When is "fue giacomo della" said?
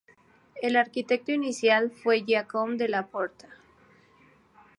1.91-3.05